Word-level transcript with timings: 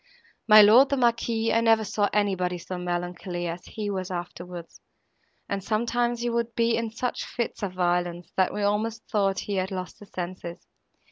My 0.47 0.63
lord, 0.63 0.89
the 0.89 0.97
Marquis, 0.97 1.53
I 1.53 1.61
never 1.61 1.83
saw 1.85 2.09
anybody 2.11 2.57
so 2.57 2.79
melancholy 2.79 3.47
as 3.47 3.63
he 3.65 3.91
was 3.91 4.09
afterwards, 4.09 4.81
and 5.47 5.63
sometimes 5.63 6.21
he 6.21 6.29
would 6.31 6.55
be 6.55 6.75
in 6.75 6.89
such 6.89 7.23
fits 7.23 7.61
of 7.61 7.73
violence, 7.73 8.31
that 8.35 8.51
we 8.51 8.63
almost 8.63 9.07
thought 9.07 9.41
he 9.41 9.57
had 9.57 9.69
lost 9.69 9.99
his 9.99 10.09
senses. 10.09 10.65